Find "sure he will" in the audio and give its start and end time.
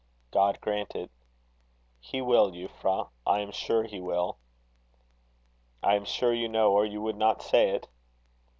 3.51-4.39